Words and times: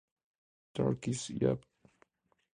Tornquist 0.79 1.29
y 1.29 1.45
Av. 1.53 1.61